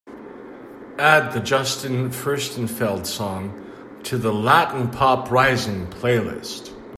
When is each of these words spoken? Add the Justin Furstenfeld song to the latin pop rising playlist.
Add 0.97 1.31
the 1.31 1.39
Justin 1.39 2.09
Furstenfeld 2.09 3.05
song 3.05 3.63
to 4.03 4.17
the 4.17 4.33
latin 4.33 4.89
pop 4.89 5.29
rising 5.29 5.85
playlist. 5.91 6.71